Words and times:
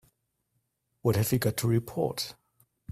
What 1.03 1.15
have 1.15 1.31
you 1.31 1.37
got 1.37 1.57
to 1.57 1.67
report? 1.67 2.33